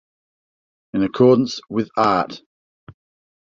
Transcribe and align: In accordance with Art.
In 0.95 1.03
accordance 1.03 1.61
with 1.69 1.91
Art. 1.95 2.41